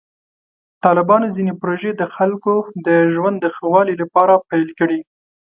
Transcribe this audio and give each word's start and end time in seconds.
طالبانو 0.83 1.27
ځینې 1.35 1.53
پروژې 1.61 1.91
د 1.95 2.03
خلکو 2.15 2.53
د 2.87 2.89
ژوند 3.13 3.37
د 3.41 3.45
ښه 3.55 3.65
والي 3.73 3.95
لپاره 4.01 4.43
پیل 4.49 4.67
کړې. 4.79 4.99